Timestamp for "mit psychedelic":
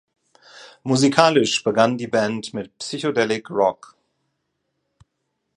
2.55-3.51